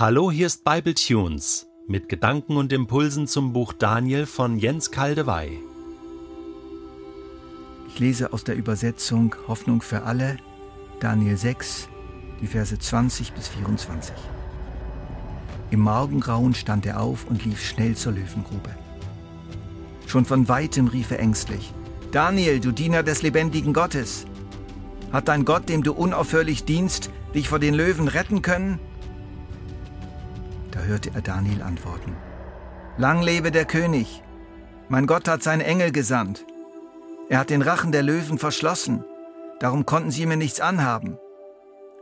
[0.00, 5.58] Hallo, hier ist Bible Tunes mit Gedanken und Impulsen zum Buch Daniel von Jens Kaldewey.
[7.88, 10.36] Ich lese aus der Übersetzung Hoffnung für alle,
[11.00, 11.88] Daniel 6,
[12.40, 14.14] die Verse 20 bis 24.
[15.72, 18.70] Im Morgengrauen stand er auf und lief schnell zur Löwengrube.
[20.06, 21.74] Schon von weitem rief er ängstlich:
[22.12, 24.26] Daniel, du Diener des lebendigen Gottes,
[25.10, 28.78] hat dein Gott, dem du unaufhörlich dienst, dich vor den Löwen retten können?
[30.78, 32.16] Da hörte er Daniel antworten.
[32.98, 34.22] Lang lebe der König.
[34.88, 36.46] Mein Gott hat seinen Engel gesandt.
[37.28, 39.04] Er hat den Rachen der Löwen verschlossen.
[39.58, 41.18] Darum konnten sie mir nichts anhaben.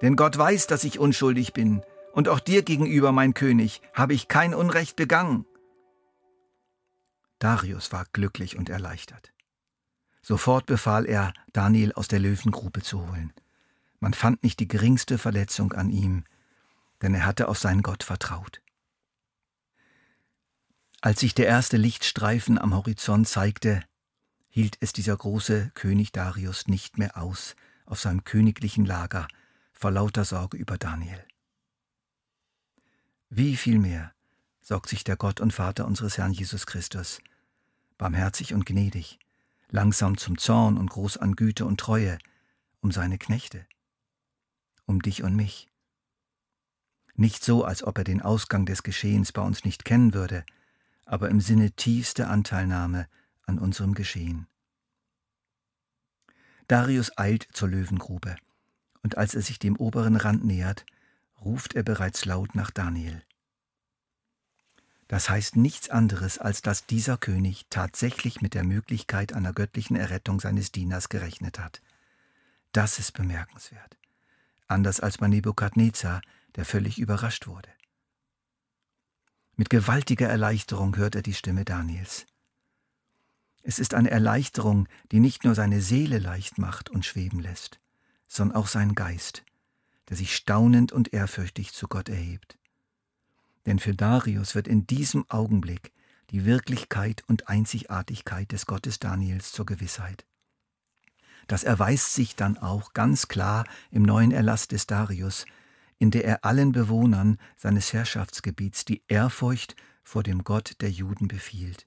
[0.00, 1.82] Denn Gott weiß, dass ich unschuldig bin.
[2.14, 5.44] Und auch dir gegenüber, mein König, habe ich kein Unrecht begangen.
[7.40, 9.34] Darius war glücklich und erleichtert.
[10.22, 13.34] Sofort befahl er, Daniel aus der Löwengrube zu holen.
[14.00, 16.24] Man fand nicht die geringste Verletzung an ihm,
[17.02, 18.62] denn er hatte auf seinen Gott vertraut.
[21.04, 23.82] Als sich der erste Lichtstreifen am Horizont zeigte,
[24.48, 29.26] hielt es dieser große König Darius nicht mehr aus auf seinem königlichen Lager
[29.72, 31.26] vor lauter Sorge über Daniel.
[33.30, 34.14] Wie viel mehr
[34.60, 37.20] sorgt sich der Gott und Vater unseres Herrn Jesus Christus,
[37.98, 39.18] barmherzig und gnädig,
[39.70, 42.16] langsam zum Zorn und groß an Güte und Treue,
[42.80, 43.66] um seine Knechte,
[44.86, 45.68] um dich und mich.
[47.16, 50.44] Nicht so, als ob er den Ausgang des Geschehens bei uns nicht kennen würde,
[51.12, 53.06] aber im Sinne tiefster Anteilnahme
[53.44, 54.46] an unserem Geschehen.
[56.68, 58.34] Darius eilt zur Löwengrube,
[59.02, 60.86] und als er sich dem oberen Rand nähert,
[61.44, 63.22] ruft er bereits laut nach Daniel.
[65.06, 70.40] Das heißt nichts anderes, als dass dieser König tatsächlich mit der Möglichkeit einer göttlichen Errettung
[70.40, 71.82] seines Dieners gerechnet hat.
[72.72, 73.98] Das ist bemerkenswert.
[74.66, 76.22] Anders als bei Nebukadnezar,
[76.56, 77.68] der völlig überrascht wurde.
[79.56, 82.26] Mit gewaltiger Erleichterung hört er die Stimme Daniels.
[83.62, 87.78] Es ist eine Erleichterung, die nicht nur seine Seele leicht macht und schweben lässt,
[88.26, 89.44] sondern auch seinen Geist,
[90.08, 92.58] der sich staunend und ehrfürchtig zu Gott erhebt.
[93.66, 95.92] Denn für Darius wird in diesem Augenblick
[96.30, 100.26] die Wirklichkeit und Einzigartigkeit des Gottes Daniels zur Gewissheit.
[101.46, 105.44] Das erweist sich dann auch ganz klar im neuen Erlass des Darius,
[106.02, 111.86] in der er allen Bewohnern seines Herrschaftsgebiets die Ehrfurcht vor dem Gott der Juden befiehlt.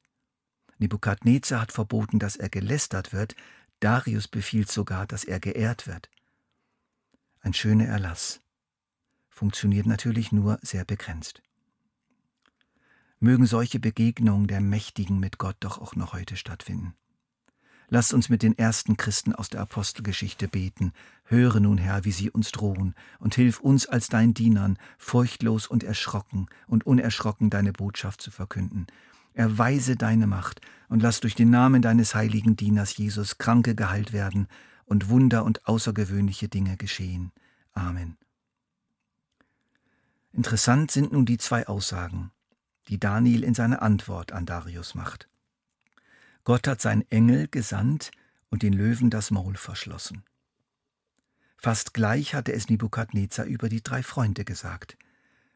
[0.78, 3.36] Nebukadnezar hat verboten, dass er gelästert wird,
[3.82, 6.10] Darius befiehlt sogar, dass er geehrt wird.
[7.42, 8.40] Ein schöner Erlass.
[9.28, 11.42] Funktioniert natürlich nur sehr begrenzt.
[13.20, 16.96] Mögen solche Begegnungen der Mächtigen mit Gott doch auch noch heute stattfinden.
[17.90, 20.92] Lasst uns mit den ersten Christen aus der Apostelgeschichte beten.
[21.26, 25.84] Höre nun, Herr, wie sie uns drohen, und hilf uns als dein Dienern, furchtlos und
[25.84, 28.88] erschrocken und unerschrocken deine Botschaft zu verkünden.
[29.34, 34.48] Erweise deine Macht und lass durch den Namen deines heiligen Dieners Jesus Kranke geheilt werden
[34.86, 37.32] und Wunder und außergewöhnliche Dinge geschehen.
[37.74, 38.18] Amen.
[40.32, 42.32] Interessant sind nun die zwei Aussagen,
[42.88, 45.30] die Daniel in seiner Antwort an Darius macht.
[46.46, 48.12] Gott hat seinen Engel gesandt
[48.50, 50.24] und den Löwen das Maul verschlossen.
[51.58, 54.96] Fast gleich hatte es Nebukadnezar über die drei Freunde gesagt.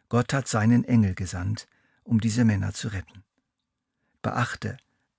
[0.10, 1.68] Gott hat seinen Engel gesandt,
[2.04, 3.24] um diese Männer zu retten.
[4.24, 4.78] Beachte,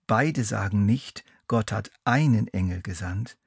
[0.08, 3.38] beide sagen nicht, Gott hat einen Engel gesandt,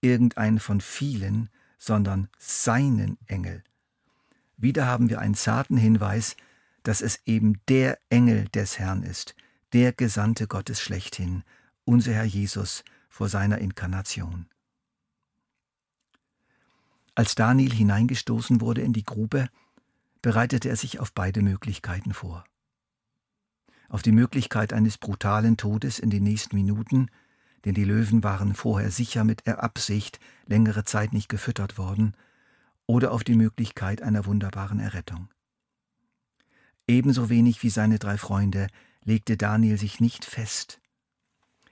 [0.00, 3.64] irgendeinen von vielen, sondern seinen Engel.
[4.56, 6.36] Wieder haben wir einen zarten Hinweis,
[6.84, 9.34] dass es eben der Engel des Herrn ist,
[9.72, 11.42] der Gesandte Gottes schlechthin,
[11.84, 14.46] unser Herr Jesus vor seiner Inkarnation.
[17.14, 19.48] Als Daniel hineingestoßen wurde in die Grube,
[20.20, 22.44] bereitete er sich auf beide Möglichkeiten vor.
[23.88, 27.08] Auf die Möglichkeit eines brutalen Todes in den nächsten Minuten,
[27.64, 32.16] denn die Löwen waren vorher sicher mit Absicht längere Zeit nicht gefüttert worden,
[32.86, 35.28] oder auf die Möglichkeit einer wunderbaren Errettung.
[36.86, 38.66] Ebenso wenig wie seine drei Freunde
[39.04, 40.80] legte Daniel sich nicht fest,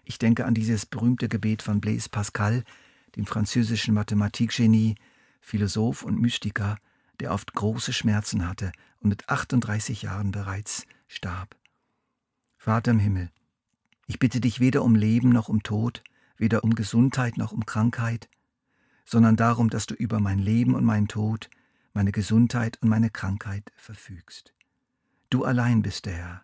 [0.04, 2.64] ich denke an dieses berühmte Gebet von Blaise Pascal,
[3.16, 4.96] dem französischen Mathematikgenie,
[5.40, 6.78] Philosoph und Mystiker,
[7.20, 11.56] der oft große Schmerzen hatte und mit 38 Jahren bereits starb.
[12.56, 13.30] Vater im Himmel,
[14.06, 16.02] ich bitte dich weder um Leben noch um Tod,
[16.36, 18.28] weder um Gesundheit noch um Krankheit,
[19.04, 21.50] sondern darum, dass du über mein Leben und meinen Tod,
[21.92, 24.54] meine Gesundheit und meine Krankheit verfügst.
[25.30, 26.42] Du allein bist der Herr.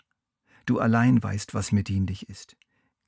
[0.66, 2.56] Du allein weißt, was mir dienlich ist.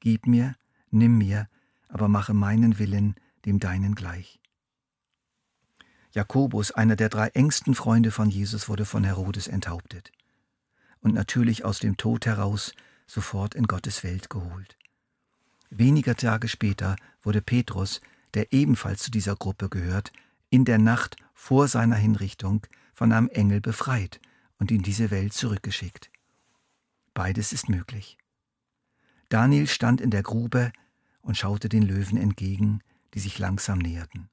[0.01, 0.57] Gib mir,
[0.91, 1.49] nimm mir,
[1.89, 3.15] aber mache meinen Willen
[3.45, 4.41] dem deinen gleich.
[6.13, 10.11] Jakobus, einer der drei engsten Freunde von Jesus, wurde von Herodes enthauptet.
[11.01, 12.73] Und natürlich aus dem Tod heraus
[13.07, 14.77] sofort in Gottes Welt geholt.
[15.71, 18.01] Weniger Tage später wurde Petrus,
[18.35, 20.13] der ebenfalls zu dieser Gruppe gehört,
[20.51, 24.21] in der Nacht vor seiner Hinrichtung von einem Engel befreit
[24.59, 26.11] und in diese Welt zurückgeschickt.
[27.15, 28.19] Beides ist möglich.
[29.31, 30.73] Daniel stand in der Grube
[31.23, 32.83] und schaute den Löwen entgegen,
[33.15, 34.29] die sich langsam näherten.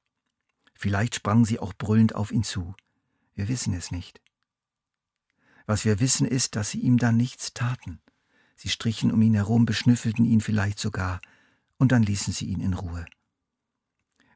[0.73, 2.75] Vielleicht sprangen sie auch brüllend auf ihn zu.
[3.35, 4.21] Wir wissen es nicht.
[5.67, 7.99] Was wir wissen ist, dass sie ihm dann nichts taten.
[8.55, 11.21] Sie strichen um ihn herum, beschnüffelten ihn vielleicht sogar,
[11.77, 13.05] und dann ließen sie ihn in Ruhe.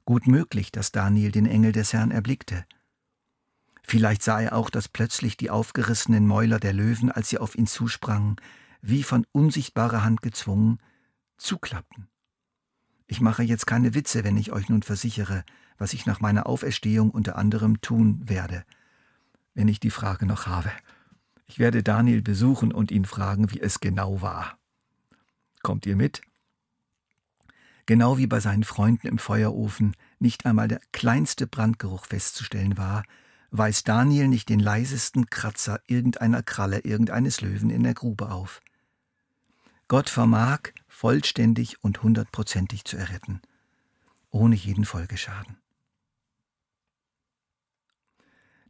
[0.06, 2.66] Gut möglich, dass Daniel den Engel des Herrn erblickte.
[3.82, 7.66] Vielleicht sah er auch, dass plötzlich die aufgerissenen Mäuler der Löwen, als sie auf ihn
[7.66, 8.36] zusprangen,
[8.82, 10.80] wie von unsichtbarer Hand gezwungen,
[11.38, 12.08] zuklappten.
[13.08, 15.44] Ich mache jetzt keine Witze, wenn ich euch nun versichere,
[15.78, 18.64] was ich nach meiner Auferstehung unter anderem tun werde,
[19.54, 20.72] wenn ich die Frage noch habe.
[21.46, 24.58] Ich werde Daniel besuchen und ihn fragen, wie es genau war.
[25.62, 26.22] Kommt ihr mit?
[27.86, 33.04] Genau wie bei seinen Freunden im Feuerofen nicht einmal der kleinste Brandgeruch festzustellen war,
[33.50, 38.62] weiß Daniel nicht den leisesten Kratzer irgendeiner Kralle irgendeines Löwen in der Grube auf.
[39.92, 43.42] Gott vermag, vollständig und hundertprozentig zu erretten,
[44.30, 45.58] ohne jeden Folgeschaden.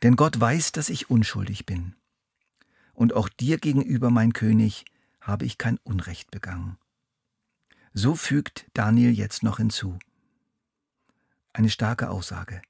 [0.01, 1.95] Denn Gott weiß, dass ich unschuldig bin
[2.95, 4.83] und auch dir gegenüber, mein König,
[5.19, 6.79] habe ich kein Unrecht begangen.
[7.93, 9.99] So fügt Daniel jetzt noch hinzu.
[11.53, 12.63] Eine starke Aussage.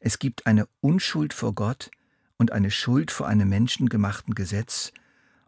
[0.00, 1.92] Es gibt eine Unschuld vor Gott
[2.38, 4.92] und eine Schuld vor einem menschengemachten Gesetz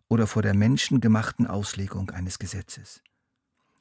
[0.09, 3.03] oder vor der menschengemachten Auslegung eines Gesetzes.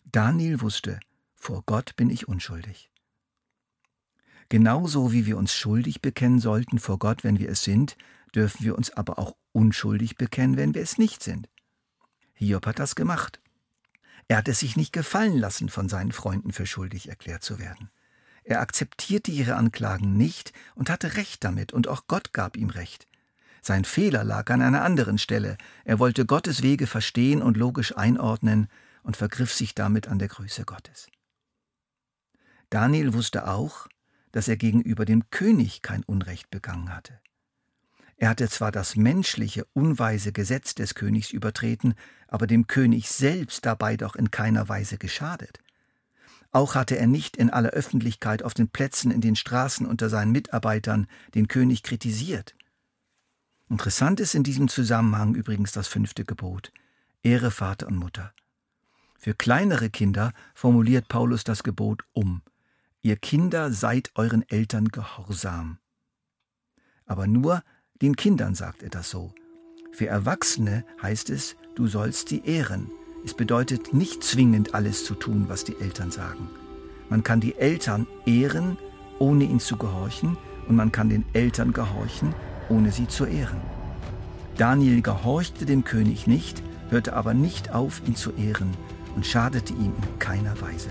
[0.05, 0.99] Daniel wusste,
[1.35, 2.89] vor Gott bin ich unschuldig.
[4.49, 7.97] Genauso wie wir uns schuldig bekennen sollten vor Gott, wenn wir es sind,
[8.35, 11.49] dürfen wir uns aber auch unschuldig bekennen, wenn wir es nicht sind.
[12.33, 13.39] Hiob hat das gemacht.
[14.27, 17.89] Er hat es sich nicht gefallen lassen, von seinen Freunden für schuldig erklärt zu werden.
[18.43, 23.07] Er akzeptierte ihre Anklagen nicht und hatte Recht damit, und auch Gott gab ihm Recht.
[23.65, 25.57] Sein Fehler lag an einer anderen Stelle.
[25.85, 28.67] Er wollte Gottes Wege verstehen und logisch einordnen
[29.03, 31.07] und vergriff sich damit an der Größe Gottes.
[32.69, 33.87] Daniel wusste auch,
[34.33, 37.21] dass er gegenüber dem König kein Unrecht begangen hatte.
[38.17, 41.93] Er hatte zwar das menschliche, unweise Gesetz des Königs übertreten,
[42.27, 45.59] aber dem König selbst dabei doch in keiner Weise geschadet.
[46.51, 50.33] Auch hatte er nicht in aller Öffentlichkeit auf den Plätzen, in den Straßen unter seinen
[50.33, 52.55] Mitarbeitern den König kritisiert.
[53.73, 56.71] Interessant ist in diesem Zusammenhang übrigens das fünfte Gebot
[57.23, 58.31] Ehre Vater und Mutter.
[59.17, 62.43] Für kleinere Kinder formuliert Paulus das Gebot um
[63.01, 65.79] Ihr Kinder seid euren Eltern gehorsam.
[67.07, 67.63] Aber nur
[67.99, 69.33] den Kindern sagt er das so.
[69.91, 72.91] Für Erwachsene heißt es, du sollst sie ehren.
[73.25, 76.47] Es bedeutet nicht zwingend alles zu tun, was die Eltern sagen.
[77.09, 78.77] Man kann die Eltern ehren,
[79.17, 80.37] ohne ihnen zu gehorchen,
[80.67, 82.35] und man kann den Eltern gehorchen,
[82.69, 83.61] ohne sie zu ehren.
[84.57, 88.71] Daniel gehorchte dem König nicht, hörte aber nicht auf, ihn zu ehren
[89.15, 90.89] und schadete ihm in keiner Weise.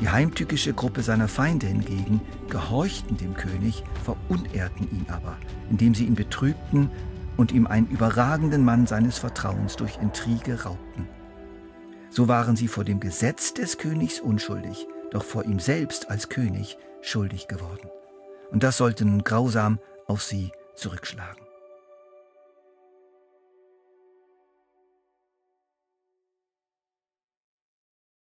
[0.00, 2.20] Die heimtückische Gruppe seiner Feinde hingegen
[2.50, 5.36] gehorchten dem König, verunehrten ihn aber,
[5.70, 6.90] indem sie ihn betrübten
[7.36, 11.08] und ihm einen überragenden Mann seines Vertrauens durch Intrige raubten.
[12.10, 16.78] So waren sie vor dem Gesetz des Königs unschuldig, doch vor ihm selbst als König
[17.00, 17.88] schuldig geworden.
[18.50, 21.45] Und das sollte nun grausam auf sie zurückschlagen.